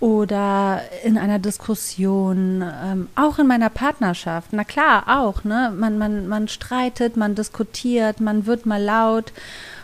oder 0.00 0.82
in 1.04 1.16
einer 1.16 1.38
Diskussion, 1.38 2.62
ähm, 2.62 3.08
auch 3.14 3.38
in 3.38 3.46
meiner 3.46 3.70
Partnerschaft. 3.70 4.52
Na 4.52 4.64
klar, 4.64 5.04
auch, 5.06 5.44
ne? 5.44 5.72
Man, 5.76 5.98
man, 5.98 6.28
man 6.28 6.48
streitet, 6.48 7.16
man 7.16 7.34
diskutiert, 7.34 8.20
man 8.20 8.46
wird 8.46 8.66
mal 8.66 8.82
laut 8.82 9.32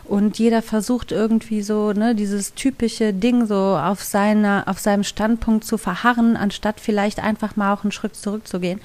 und 0.04 0.38
jeder 0.40 0.60
versucht 0.60 1.12
irgendwie 1.12 1.62
so, 1.62 1.92
ne, 1.92 2.16
dieses 2.16 2.54
typische 2.54 3.12
Ding 3.12 3.46
so 3.46 3.78
auf 3.80 4.02
seiner, 4.02 4.64
auf 4.66 4.80
seinem 4.80 5.04
Standpunkt 5.04 5.64
zu 5.64 5.78
verharren, 5.78 6.36
anstatt 6.36 6.80
vielleicht 6.80 7.20
einfach 7.20 7.54
mal 7.54 7.72
auch 7.72 7.84
einen 7.84 7.92
Schritt 7.92 8.16
zurückzugehen 8.16 8.80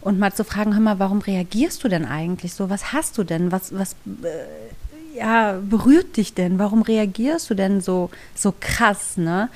und 0.00 0.18
mal 0.18 0.32
zu 0.32 0.44
fragen, 0.44 0.74
hör 0.74 0.80
mal, 0.80 1.00
warum 1.00 1.18
reagierst 1.18 1.82
du 1.82 1.88
denn 1.88 2.06
eigentlich 2.06 2.54
so? 2.54 2.70
Was 2.70 2.92
hast 2.92 3.18
du 3.18 3.24
denn? 3.24 3.50
Was, 3.50 3.76
was, 3.76 3.96
äh, 4.22 5.18
ja, 5.18 5.58
berührt 5.60 6.16
dich 6.16 6.34
denn? 6.34 6.58
Warum 6.58 6.82
reagierst 6.82 7.50
du 7.50 7.54
denn 7.54 7.80
so, 7.80 8.10
so 8.36 8.54
krass, 8.58 9.16
ne? 9.16 9.48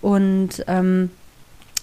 Und, 0.00 0.64
ähm, 0.66 1.10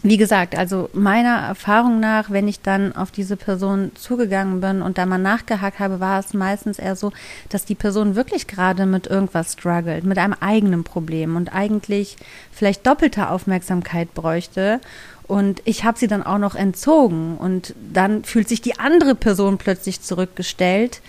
wie 0.03 0.17
gesagt, 0.17 0.55
also 0.55 0.89
meiner 0.93 1.37
Erfahrung 1.37 1.99
nach, 1.99 2.29
wenn 2.29 2.47
ich 2.47 2.61
dann 2.61 2.95
auf 2.95 3.09
diese 3.09 3.35
Person 3.35 3.91
zugegangen 3.95 4.61
bin 4.61 4.81
und 4.81 4.97
da 4.97 5.05
mal 5.05 5.17
nachgehakt 5.17 5.79
habe, 5.79 5.99
war 5.99 6.19
es 6.19 6.33
meistens 6.33 6.77
eher 6.77 6.95
so, 6.95 7.11
dass 7.49 7.65
die 7.65 7.75
Person 7.75 8.15
wirklich 8.15 8.47
gerade 8.47 8.85
mit 8.85 9.07
irgendwas 9.07 9.53
struggelt, 9.53 10.03
mit 10.03 10.19
einem 10.19 10.35
eigenen 10.39 10.83
Problem 10.83 11.35
und 11.35 11.53
eigentlich 11.53 12.15
vielleicht 12.51 12.85
doppelte 12.85 13.29
Aufmerksamkeit 13.29 14.13
bräuchte. 14.13 14.79
Und 15.27 15.61
ich 15.65 15.83
habe 15.83 15.97
sie 15.97 16.07
dann 16.07 16.23
auch 16.23 16.37
noch 16.37 16.55
entzogen 16.55 17.37
und 17.37 17.73
dann 17.91 18.23
fühlt 18.23 18.47
sich 18.47 18.61
die 18.61 18.79
andere 18.79 19.15
Person 19.15 19.57
plötzlich 19.57 20.01
zurückgestellt 20.01 21.01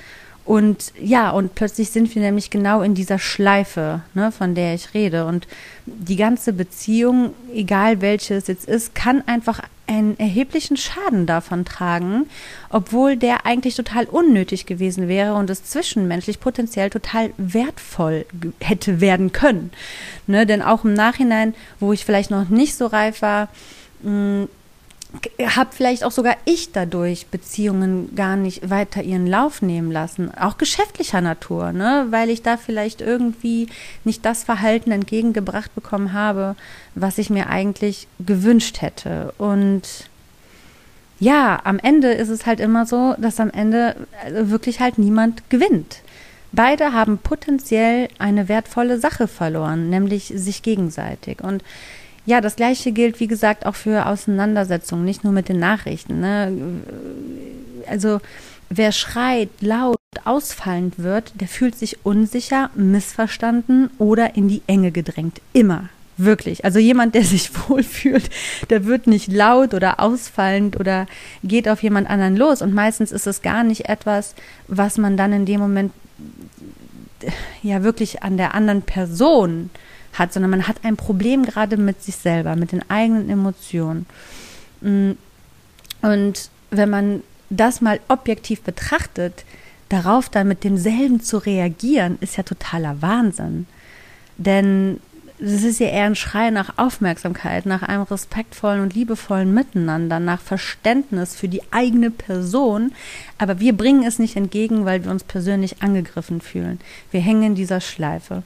und 0.49 0.95
ja, 0.99 1.28
und 1.28 1.55
plötzlich 1.55 1.90
sind 1.90 2.14
wir 2.14 2.23
nämlich 2.23 2.49
genau 2.49 2.81
in 2.81 2.95
dieser 2.95 3.19
Schleife, 3.19 4.00
ne, 4.14 4.33
von 4.33 4.55
der 4.55 4.73
ich 4.73 4.95
rede. 4.95 5.26
Und 5.26 5.47
die 5.85 6.17
ganze 6.17 6.55
Beziehung, 6.55 7.35
egal 7.52 8.00
welche 8.00 8.37
es 8.37 8.47
jetzt 8.47 8.67
ist, 8.67 8.95
kann 8.95 9.23
einfach 9.26 9.61
einen 9.87 10.19
erheblichen 10.19 10.78
Schaden 10.78 11.26
davon 11.26 11.67
tragen, 11.67 12.31
obwohl 12.71 13.19
der 13.19 13.45
eigentlich 13.45 13.76
total 13.76 14.07
unnötig 14.07 14.64
gewesen 14.64 15.07
wäre 15.07 15.35
und 15.35 15.50
es 15.50 15.64
zwischenmenschlich 15.64 16.40
potenziell 16.40 16.88
total 16.88 17.28
wertvoll 17.37 18.25
hätte 18.59 19.02
werden 19.02 19.33
können. 19.33 19.71
Ne, 20.26 20.47
denn 20.47 20.62
auch 20.62 20.83
im 20.83 20.95
Nachhinein, 20.95 21.55
wo 21.78 21.93
ich 21.93 22.07
vielleicht 22.07 22.31
noch 22.31 22.49
nicht 22.49 22.75
so 22.75 22.87
reif 22.87 23.21
war, 23.21 23.49
mh, 24.02 24.47
habe 25.43 25.71
vielleicht 25.73 26.05
auch 26.05 26.11
sogar 26.11 26.37
ich 26.45 26.73
dadurch 26.73 27.29
Beziehungen 27.29 28.15
gar 28.15 28.37
nicht 28.37 28.69
weiter 28.69 29.03
ihren 29.03 29.27
Lauf 29.27 29.62
nehmen 29.62 29.91
lassen, 29.91 30.35
auch 30.35 30.59
geschäftlicher 30.59 31.23
Natur, 31.23 31.73
ne, 31.73 32.07
weil 32.11 32.29
ich 32.29 32.43
da 32.43 32.59
vielleicht 32.59 33.00
irgendwie 33.00 33.69
nicht 34.05 34.25
das 34.27 34.45
Verhalten 34.45 34.91
entgegengebracht 34.91 35.75
bekommen 35.75 36.12
habe, 36.12 36.57
was 36.95 37.17
ich 37.17 37.31
mir 37.31 37.49
eigentlich 37.49 38.07
gewünscht 38.21 38.83
hätte. 38.83 39.33
Und 39.38 40.09
ja, 41.21 41.59
am 41.65 41.79
Ende 41.79 42.12
ist 42.12 42.29
es 42.29 42.45
halt 42.45 42.61
immer 42.61 42.85
so, 42.85 43.15
dass 43.19 43.41
am 43.41 43.50
Ende 43.50 43.97
also 44.23 44.50
wirklich 44.50 44.81
halt 44.81 44.99
niemand 44.99 45.49
gewinnt. 45.49 46.03
Beide 46.53 46.93
haben 46.93 47.19
potenziell 47.19 48.09
eine 48.19 48.49
wertvolle 48.49 48.99
Sache 48.99 49.27
verloren, 49.27 49.91
nämlich 49.91 50.33
sich 50.35 50.62
gegenseitig. 50.62 51.43
Und 51.43 51.62
ja, 52.28 52.42
das 52.42 52.56
gleiche 52.56 52.92
gilt, 52.92 53.20
wie 53.20 53.26
gesagt, 53.26 53.64
auch 53.64 53.75
für 53.75 54.04
Auseinandersetzungen, 54.04 55.06
nicht 55.06 55.25
nur 55.25 55.32
mit 55.32 55.49
den 55.49 55.58
Nachrichten. 55.58 56.20
Ne? 56.20 56.52
Also 57.88 58.20
wer 58.68 58.92
schreit, 58.92 59.49
laut, 59.61 59.97
ausfallend 60.26 60.99
wird, 60.99 61.32
der 61.40 61.49
fühlt 61.49 61.75
sich 61.75 62.04
unsicher, 62.04 62.68
missverstanden 62.75 63.88
oder 63.97 64.37
in 64.37 64.47
die 64.47 64.61
Enge 64.66 64.92
gedrängt. 64.92 65.40
Immer. 65.54 65.88
Wirklich. 66.18 66.66
Also 66.66 66.78
jemand, 66.78 67.14
der 67.14 67.25
sich 67.25 67.50
wohlfühlt, 67.66 68.28
der 68.68 68.85
wird 68.85 69.06
nicht 69.06 69.32
laut 69.32 69.73
oder 69.73 69.99
ausfallend 69.99 70.78
oder 70.78 71.06
geht 71.42 71.66
auf 71.66 71.82
jemand 71.82 72.11
anderen 72.11 72.37
los. 72.37 72.61
Und 72.61 72.75
meistens 72.75 73.11
ist 73.11 73.26
es 73.26 73.40
gar 73.40 73.64
nicht 73.64 73.88
etwas, 73.88 74.35
was 74.66 74.99
man 74.99 75.16
dann 75.16 75.32
in 75.32 75.47
dem 75.47 75.61
Moment 75.61 75.92
ja 77.62 77.82
wirklich 77.82 78.23
an 78.23 78.37
der 78.37 78.54
anderen 78.54 78.82
Person 78.82 79.70
äh, 79.73 79.88
hat, 80.18 80.32
sondern 80.32 80.50
man 80.50 80.68
hat 80.68 80.76
ein 80.84 80.96
Problem 80.96 81.44
gerade 81.44 81.76
mit 81.76 82.02
sich 82.02 82.16
selber, 82.16 82.56
mit 82.56 82.72
den 82.72 82.88
eigenen 82.90 83.30
Emotionen. 83.30 84.06
Mm. 84.80 85.12
Und 86.00 86.50
wenn 86.70 86.90
man 86.90 87.22
das 87.50 87.80
mal 87.80 88.00
objektiv 88.08 88.62
betrachtet, 88.62 89.44
darauf 89.88 90.28
dann 90.28 90.48
mit 90.48 90.64
demselben 90.64 91.20
zu 91.20 91.38
reagieren, 91.38 92.18
ist 92.20 92.37
ja 92.37 92.42
totaler 92.42 93.00
Wahnsinn. 93.00 93.66
Denn 94.37 95.00
es 95.40 95.62
ist 95.62 95.78
ja 95.78 95.87
eher 95.87 96.06
ein 96.06 96.16
Schrei 96.16 96.50
nach 96.50 96.78
Aufmerksamkeit, 96.78 97.64
nach 97.64 97.82
einem 97.82 98.02
respektvollen 98.02 98.82
und 98.82 98.94
liebevollen 98.94 99.52
Miteinander, 99.54 100.18
nach 100.18 100.40
Verständnis 100.40 101.37
für 101.37 101.48
die 101.48 101.62
eigene 101.70 102.10
Person. 102.10 102.92
Aber 103.38 103.60
wir 103.60 103.76
bringen 103.76 104.04
es 104.04 104.18
nicht 104.18 104.37
entgegen, 104.37 104.84
weil 104.84 105.04
wir 105.04 105.10
uns 105.10 105.25
persönlich 105.25 105.80
angegriffen 105.80 106.40
fühlen. 106.40 106.80
Wir 107.12 107.20
hängen 107.20 107.42
in 107.44 107.54
dieser 107.54 107.80
Schleife. 107.80 108.42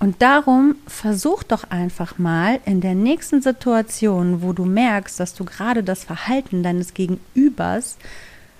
Und 0.00 0.22
darum 0.22 0.76
versuch 0.86 1.42
doch 1.42 1.64
einfach 1.70 2.18
mal 2.18 2.60
in 2.64 2.80
der 2.80 2.94
nächsten 2.94 3.42
Situation, 3.42 4.42
wo 4.42 4.52
du 4.52 4.64
merkst, 4.64 5.18
dass 5.18 5.34
du 5.34 5.44
gerade 5.44 5.82
das 5.82 6.04
Verhalten 6.04 6.62
deines 6.62 6.94
Gegenübers 6.94 7.96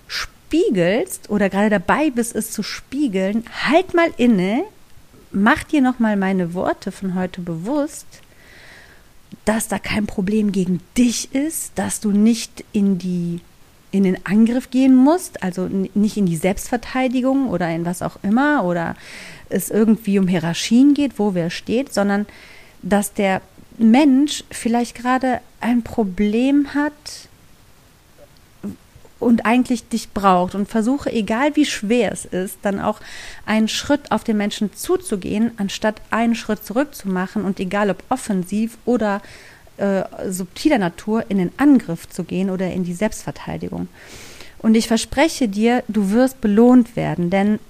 spiegelst 0.09 1.30
oder 1.30 1.49
gerade 1.49 1.71
dabei 1.71 2.11
bist, 2.11 2.35
es 2.35 2.50
zu 2.50 2.64
spiegeln, 2.64 3.45
halt 3.66 3.95
mal 3.95 4.11
inne, 4.16 4.64
mach 5.30 5.62
dir 5.62 5.80
nochmal 5.80 6.16
meine 6.16 6.54
Worte 6.54 6.90
von 6.90 7.14
heute 7.14 7.40
bewusst, 7.40 8.07
dass 9.45 9.68
da 9.68 9.78
kein 9.78 10.07
Problem 10.07 10.50
gegen 10.50 10.80
dich 10.97 11.35
ist, 11.35 11.73
dass 11.76 12.00
du 12.00 12.11
nicht 12.11 12.64
in 12.73 12.99
die 12.99 13.40
in 13.90 14.02
den 14.02 14.26
Angriff 14.26 14.71
gehen 14.71 14.95
musst, 14.95 15.42
also 15.42 15.68
nicht 15.95 16.16
in 16.16 16.26
die 16.26 16.37
Selbstverteidigung 16.37 17.49
oder 17.49 17.68
in 17.71 17.85
was 17.85 18.02
auch 18.02 18.18
immer 18.23 18.64
oder 18.64 18.97
es 19.49 19.71
irgendwie 19.71 20.18
um 20.18 20.28
Hierarchien 20.28 20.95
geht, 20.95 21.18
wo 21.18 21.35
wer 21.35 21.50
steht, 21.50 21.95
sondern 21.95 22.26
dass 22.83 23.14
der 23.14 23.40
Mensch 23.78 24.45
vielleicht 24.50 24.95
gerade 24.95 25.40
ein 25.61 25.83
Problem 25.83 26.75
hat 26.75 26.92
und 29.21 29.47
eigentlich 29.47 29.88
dich 29.88 30.11
braucht 30.11 30.54
und 30.54 30.68
versuche, 30.68 31.12
egal 31.12 31.57
wie 31.57 31.64
schwer 31.64 32.12
es 32.12 32.25
ist, 32.25 32.59
dann 32.62 32.80
auch 32.80 33.00
einen 33.47 33.68
Schritt 33.68 34.12
auf 34.12 34.23
den 34.23 34.37
Menschen 34.37 34.73
zuzugehen, 34.75 35.52
anstatt 35.57 36.00
einen 36.11 36.35
Schritt 36.35 36.64
zurückzumachen 36.64 37.45
und 37.45 37.59
egal 37.59 37.90
ob 37.90 38.02
offensiv 38.11 38.78
oder 38.85 39.21
äh, 39.78 40.04
subtiler 40.30 40.78
Natur 40.78 41.25
in 41.28 41.38
den 41.38 41.52
Angriff 41.56 42.08
zu 42.08 42.25
gehen 42.25 42.50
oder 42.50 42.70
in 42.73 42.85
die 42.85 42.94
Selbstverteidigung. 42.94 43.88
Und 44.58 44.75
ich 44.75 44.88
verspreche 44.88 45.49
dir, 45.49 45.85
du 45.88 46.11
wirst 46.11 46.40
belohnt 46.40 46.97
werden, 46.97 47.30
denn 47.30 47.61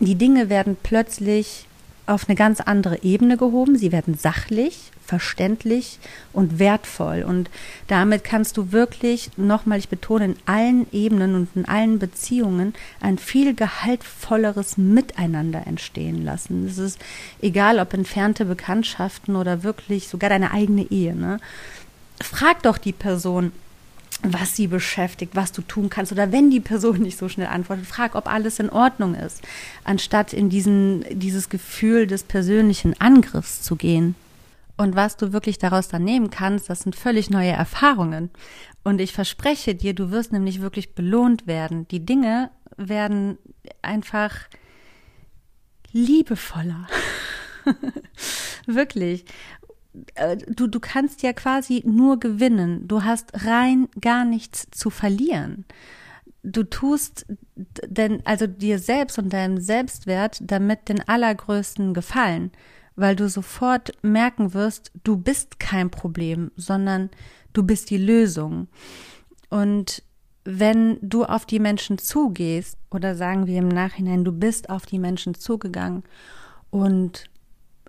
die 0.00 0.16
Dinge 0.16 0.48
werden 0.48 0.76
plötzlich 0.82 1.67
auf 2.08 2.28
eine 2.28 2.36
ganz 2.36 2.60
andere 2.60 3.02
Ebene 3.02 3.36
gehoben. 3.36 3.76
Sie 3.76 3.92
werden 3.92 4.14
sachlich, 4.14 4.90
verständlich 5.04 5.98
und 6.32 6.58
wertvoll. 6.58 7.22
Und 7.22 7.50
damit 7.86 8.24
kannst 8.24 8.56
du 8.56 8.72
wirklich, 8.72 9.30
nochmal, 9.36 9.78
ich 9.78 9.88
betone, 9.88 10.24
in 10.26 10.36
allen 10.46 10.86
Ebenen 10.92 11.34
und 11.34 11.48
in 11.54 11.66
allen 11.66 11.98
Beziehungen 11.98 12.74
ein 13.00 13.18
viel 13.18 13.54
gehaltvolleres 13.54 14.76
Miteinander 14.76 15.66
entstehen 15.66 16.24
lassen. 16.24 16.66
Es 16.66 16.78
ist 16.78 16.98
egal, 17.40 17.78
ob 17.78 17.94
entfernte 17.94 18.44
Bekanntschaften 18.44 19.36
oder 19.36 19.62
wirklich 19.62 20.08
sogar 20.08 20.30
deine 20.30 20.50
eigene 20.52 20.90
Ehe. 20.90 21.14
Ne? 21.14 21.40
Frag 22.20 22.62
doch 22.62 22.78
die 22.78 22.92
Person, 22.92 23.52
was 24.22 24.56
sie 24.56 24.66
beschäftigt, 24.66 25.36
was 25.36 25.52
du 25.52 25.62
tun 25.62 25.90
kannst. 25.90 26.12
Oder 26.12 26.32
wenn 26.32 26.50
die 26.50 26.60
Person 26.60 26.98
nicht 26.98 27.18
so 27.18 27.28
schnell 27.28 27.46
antwortet, 27.46 27.86
frag, 27.86 28.14
ob 28.14 28.26
alles 28.26 28.58
in 28.58 28.70
Ordnung 28.70 29.14
ist, 29.14 29.42
anstatt 29.84 30.32
in 30.32 30.50
diesen, 30.50 31.04
dieses 31.10 31.48
Gefühl 31.48 32.06
des 32.06 32.24
persönlichen 32.24 33.00
Angriffs 33.00 33.62
zu 33.62 33.76
gehen. 33.76 34.14
Und 34.76 34.94
was 34.94 35.16
du 35.16 35.32
wirklich 35.32 35.58
daraus 35.58 35.88
dann 35.88 36.04
nehmen 36.04 36.30
kannst, 36.30 36.70
das 36.70 36.80
sind 36.80 36.94
völlig 36.94 37.30
neue 37.30 37.50
Erfahrungen. 37.50 38.30
Und 38.84 39.00
ich 39.00 39.12
verspreche 39.12 39.74
dir, 39.74 39.94
du 39.94 40.10
wirst 40.10 40.32
nämlich 40.32 40.60
wirklich 40.60 40.94
belohnt 40.94 41.46
werden. 41.46 41.86
Die 41.88 42.04
Dinge 42.04 42.50
werden 42.76 43.38
einfach 43.82 44.34
liebevoller. 45.92 46.86
wirklich. 48.66 49.24
Äh, 50.14 50.36
du, 50.36 50.66
du 50.66 50.80
kannst 50.80 51.22
ja 51.22 51.32
quasi 51.32 51.82
nur 51.86 52.18
gewinnen. 52.20 52.86
Du 52.86 53.04
hast 53.04 53.44
rein 53.46 53.88
gar 54.00 54.24
nichts 54.24 54.68
zu 54.70 54.90
verlieren. 54.90 55.64
Du 56.42 56.62
tust 56.62 57.26
denn 57.56 58.24
also 58.24 58.46
dir 58.46 58.78
selbst 58.78 59.18
und 59.18 59.32
deinem 59.32 59.58
Selbstwert 59.58 60.38
damit 60.40 60.88
den 60.88 61.06
allergrößten 61.06 61.94
Gefallen, 61.94 62.52
weil 62.96 63.16
du 63.16 63.28
sofort 63.28 63.92
merken 64.02 64.54
wirst, 64.54 64.92
du 65.04 65.16
bist 65.16 65.60
kein 65.60 65.90
Problem, 65.90 66.50
sondern 66.56 67.10
du 67.52 67.62
bist 67.64 67.90
die 67.90 67.98
Lösung. 67.98 68.68
Und 69.50 70.02
wenn 70.44 70.98
du 71.02 71.24
auf 71.24 71.44
die 71.44 71.58
Menschen 71.58 71.98
zugehst, 71.98 72.78
oder 72.90 73.14
sagen 73.14 73.46
wir 73.46 73.58
im 73.58 73.68
Nachhinein, 73.68 74.24
du 74.24 74.32
bist 74.32 74.70
auf 74.70 74.86
die 74.86 74.98
Menschen 74.98 75.34
zugegangen 75.34 76.04
und 76.70 77.24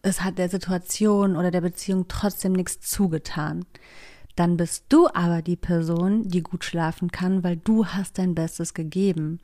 es 0.02 0.22
hat 0.22 0.38
der 0.38 0.50
Situation 0.50 1.36
oder 1.36 1.52
der 1.52 1.62
Beziehung 1.62 2.08
trotzdem 2.08 2.54
nichts 2.54 2.80
zugetan. 2.82 3.66
Dann 4.36 4.56
bist 4.56 4.86
du 4.90 5.08
aber 5.14 5.42
die 5.42 5.58
Person, 5.58 6.24
die 6.24 6.42
gut 6.42 6.64
schlafen 6.64 7.12
kann, 7.12 7.44
weil 7.44 7.58
du 7.58 7.88
hast 7.88 8.18
dein 8.18 8.36
Bestes 8.36 8.74
gegeben 8.74 9.40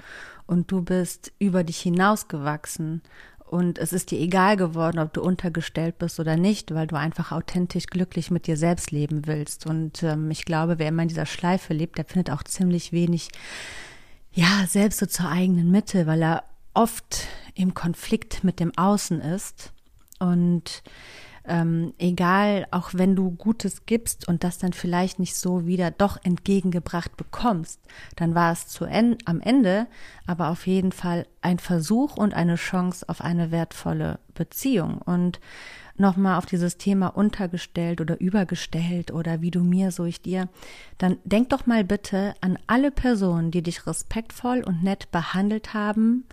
und 0.48 0.72
du 0.72 0.82
bist 0.82 1.34
über 1.38 1.66
dich 1.66 1.80
hinausgewachsen 1.80 3.02
Und 3.48 3.78
es 3.78 3.94
ist 3.94 4.12
dir 4.12 4.20
egal 4.20 4.58
geworden, 4.58 5.00
ob 5.00 5.14
du 5.14 5.22
untergestellt 5.22 6.00
bist 6.00 6.20
oder 6.20 6.36
nicht, 6.36 6.74
weil 6.74 6.88
du 6.88 6.96
einfach 6.98 7.32
authentisch 7.32 7.88
glücklich 7.88 8.32
mit 8.32 8.48
dir 8.48 8.58
selbst 8.58 8.92
leben 8.92 9.28
willst. 9.28 9.66
Und 9.68 10.02
ähm, 10.02 10.32
ich 10.32 10.46
glaube, 10.46 10.80
wer 10.80 10.88
immer 10.88 11.04
in 11.04 11.10
dieser 11.10 11.28
Schleife 11.28 11.74
lebt, 11.74 11.98
der 11.98 12.06
findet 12.06 12.32
auch 12.32 12.44
ziemlich 12.44 12.92
wenig, 12.92 13.30
ja, 14.34 14.66
selbst 14.68 15.00
so 15.00 15.06
zur 15.06 15.30
eigenen 15.30 15.72
Mitte, 15.72 16.08
weil 16.08 16.24
er 16.24 16.44
oft 16.74 17.28
im 17.54 17.74
Konflikt 17.74 18.44
mit 18.44 18.60
dem 18.60 18.76
Außen 18.78 19.22
ist. 19.22 19.74
Und 20.20 20.84
ähm, 21.48 21.94
egal, 22.00 22.68
auch 22.72 22.92
wenn 22.94 23.16
du 23.16 23.32
Gutes 23.32 23.86
gibst 23.86 24.28
und 24.28 24.44
das 24.44 24.58
dann 24.58 24.74
vielleicht 24.74 25.20
nicht 25.20 25.36
so 25.36 25.66
wieder 25.68 25.92
doch 25.92 26.18
entgegengebracht 26.24 27.18
bekommst, 27.18 27.80
dann 28.16 28.34
war 28.34 28.52
es 28.52 28.68
zu 28.68 28.86
en 28.86 29.18
am 29.26 29.42
Ende 29.42 29.88
aber 30.26 30.50
auf 30.50 30.66
jeden 30.66 30.92
Fall 30.92 31.28
ein 31.42 31.60
Versuch 31.60 32.18
und 32.18 32.34
eine 32.34 32.56
Chance 32.56 33.08
auf 33.10 33.22
eine 33.22 33.52
wertvolle 33.52 34.20
Beziehung. 34.34 34.98
Und 34.98 35.40
nochmal 35.98 36.38
auf 36.38 36.46
dieses 36.46 36.78
Thema 36.78 37.08
untergestellt 37.08 38.02
oder 38.02 38.20
übergestellt 38.20 39.12
oder 39.12 39.42
wie 39.42 39.52
du 39.52 39.64
mir, 39.64 39.92
so 39.92 40.06
ich 40.06 40.22
dir, 40.22 40.50
dann 40.98 41.18
denk 41.24 41.50
doch 41.50 41.68
mal 41.68 41.84
bitte 41.84 42.34
an 42.42 42.58
alle 42.68 42.92
Personen, 42.92 43.52
die 43.52 43.62
dich 43.62 43.86
respektvoll 43.86 44.64
und 44.64 44.84
nett 44.84 45.12
behandelt 45.12 45.74
haben, 45.74 46.26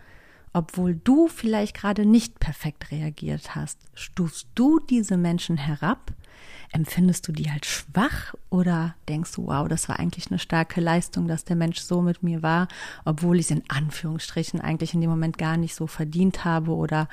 obwohl 0.53 0.95
du 0.95 1.29
vielleicht 1.29 1.75
gerade 1.75 2.05
nicht 2.05 2.39
perfekt 2.39 2.91
reagiert 2.91 3.55
hast, 3.55 3.79
stufst 3.95 4.49
du 4.55 4.79
diese 4.79 5.17
Menschen 5.17 5.57
herab? 5.57 6.13
Empfindest 6.73 7.29
du 7.29 7.33
die 7.33 7.51
als 7.51 7.67
schwach 7.67 8.35
oder 8.49 8.95
denkst 9.09 9.33
du, 9.33 9.47
wow, 9.47 9.69
das 9.69 9.89
war 9.89 9.99
eigentlich 9.99 10.31
eine 10.31 10.39
starke 10.39 10.81
Leistung, 10.81 11.29
dass 11.29 11.45
der 11.45 11.57
Mensch 11.57 11.81
so 11.81 12.01
mit 12.01 12.23
mir 12.23 12.43
war, 12.43 12.69
obwohl 13.05 13.39
ich 13.39 13.47
es 13.47 13.51
in 13.51 13.63
Anführungsstrichen 13.69 14.61
eigentlich 14.61 14.95
in 14.95 15.03
dem 15.03 15.11
Moment 15.11 15.37
gar 15.37 15.57
nicht 15.57 15.75
so 15.75 15.87
verdient 15.87 16.45
habe 16.45 16.75
oder 16.75 17.09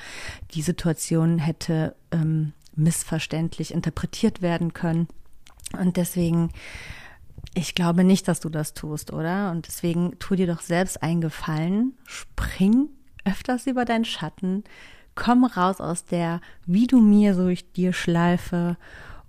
die 0.54 0.62
Situation 0.62 1.40
hätte 1.40 1.96
ähm, 2.12 2.54
missverständlich 2.76 3.74
interpretiert 3.74 4.42
werden 4.42 4.74
können. 4.74 5.08
Und 5.78 5.98
deswegen 5.98 6.52
ich 7.54 7.74
glaube 7.74 8.04
nicht, 8.04 8.28
dass 8.28 8.40
du 8.40 8.50
das 8.50 8.74
tust, 8.74 9.12
oder? 9.12 9.52
Und 9.52 9.68
deswegen 9.68 10.18
tu 10.20 10.36
dir 10.36 10.48
doch 10.48 10.62
selbst 10.62 11.02
einen 11.02 11.22
Gefallen, 11.22 11.98
spring 12.06 12.90
öfters 13.26 13.68
über 13.68 13.86
deinen 13.86 14.06
Schatten. 14.06 14.64
Komm 15.16 15.44
raus 15.44 15.82
aus 15.82 16.06
der, 16.06 16.42
wie 16.66 16.88
du 16.88 17.02
mir, 17.02 17.36
so 17.36 17.48
ich 17.48 17.72
dir 17.72 17.94
schleife. 17.94 18.78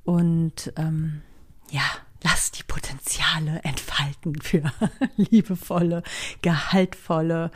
Und 0.05 0.73
ähm, 0.77 1.23
ja, 1.71 1.83
lass 2.23 2.51
die 2.51 2.63
Potenziale 2.63 3.61
entfalten 3.65 4.41
für 4.41 4.63
liebevolle, 5.17 6.03
gehaltvolle 6.43 7.51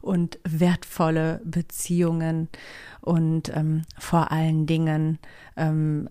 und 0.00 0.38
wertvolle 0.44 1.40
Beziehungen 1.44 2.48
und 3.00 3.54
ähm, 3.54 3.82
vor 3.98 4.30
allen 4.32 4.66
Dingen 4.66 5.18
ähm, 5.56 6.08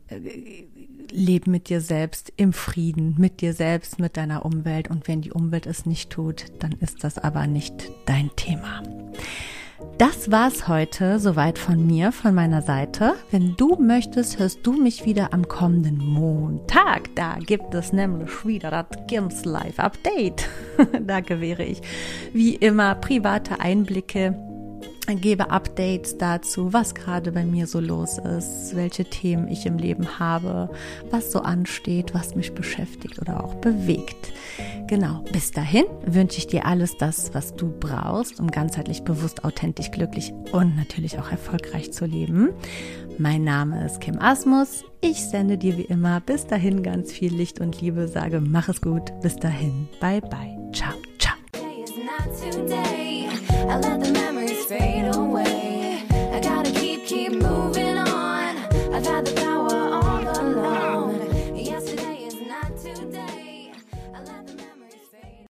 leb 1.12 1.48
mit 1.48 1.70
dir 1.70 1.82
selbst 1.82 2.34
im 2.36 2.54
Frieden, 2.54 3.16
mit 3.18 3.42
dir 3.42 3.54
selbst, 3.54 4.00
mit 4.00 4.18
deiner 4.18 4.46
Umwelt 4.46 4.90
und 4.90 5.08
wenn 5.08 5.22
die 5.22 5.32
Umwelt 5.32 5.66
es 5.66 5.86
nicht 5.86 6.10
tut, 6.10 6.46
dann 6.60 6.74
ist 6.74 7.04
das 7.04 7.18
aber 7.18 7.48
nicht 7.48 7.92
dein 8.06 8.36
Thema. 8.36 8.84
Das 10.00 10.32
war's 10.32 10.68
heute 10.68 11.20
soweit 11.20 11.60
von 11.60 11.86
mir, 11.86 12.12
von 12.12 12.34
meiner 12.34 12.64
Seite. 12.64 13.14
Wenn 13.30 13.56
du 13.58 13.76
möchtest, 13.76 14.40
hörst 14.40 14.66
du 14.66 14.74
mich 14.74 15.06
wieder 15.06 15.34
am 15.34 15.48
kommenden 15.48 15.98
Montag. 16.04 17.16
Da 17.16 17.36
gibt 17.36 17.76
es 17.76 17.94
nämlich 17.94 18.46
wieder 18.46 18.72
das 18.72 18.88
Gims 19.08 19.46
Live 19.46 19.80
Update. 19.80 20.48
da 21.02 21.20
gewähre 21.20 21.64
ich 21.64 21.82
wie 22.34 22.56
immer 22.56 22.96
private 22.96 23.60
Einblicke 23.60 24.36
gebe 25.16 25.52
Updates 25.52 26.18
dazu, 26.18 26.74
was 26.74 26.94
gerade 26.94 27.32
bei 27.32 27.46
mir 27.46 27.68
so 27.68 27.80
los 27.80 28.18
ist, 28.18 28.76
welche 28.76 29.06
Themen 29.06 29.48
ich 29.48 29.66
im 29.66 29.78
Leben 29.78 30.20
habe, 30.20 30.70
was 31.10 31.32
so 31.32 31.40
ansteht, 31.40 32.13
was 32.13 32.36
mich 32.36 32.54
beschäftigt 32.54 33.20
oder 33.22 33.44
auch 33.44 33.56
bewegt. 33.56 34.34
Genau, 34.88 35.23
bis 35.34 35.52
dahin 35.52 35.86
wünsche 36.06 36.38
ich 36.38 36.47
dir 36.47 36.65
alles 36.65 36.95
das, 36.97 37.34
was 37.34 37.54
du 37.56 37.73
brauchst, 37.78 38.39
um 38.39 38.50
ganzheitlich 38.50 39.04
bewusst, 39.04 39.43
authentisch, 39.43 39.91
glücklich 39.91 40.34
und 40.54 40.78
natürlich 40.78 41.19
auch 41.19 41.30
erfolgreich 41.30 41.91
zu 41.91 42.06
leben. 42.06 42.52
Mein 43.17 43.43
Name 43.43 43.86
ist 43.86 44.00
Kim 44.00 44.17
Asmus. 44.19 44.86
Ich 45.02 45.21
sende 45.23 45.58
dir 45.58 45.78
wie 45.78 45.84
immer 45.84 46.21
bis 46.21 46.47
dahin 46.47 46.84
ganz 46.84 47.12
viel 47.12 47.34
Licht 47.34 47.60
und 47.60 47.82
Liebe, 47.82 48.08
sage 48.08 48.39
mach 48.39 48.69
es 48.69 48.82
gut. 48.82 49.12
Bis 49.21 49.36
dahin. 49.36 49.89
Bye 50.00 50.21
bye. 50.21 50.58
Ciao, 50.71 50.93
ciao. 51.19 51.36